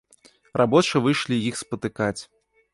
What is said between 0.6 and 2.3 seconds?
Рабочыя выйшлі іх спатыкаць.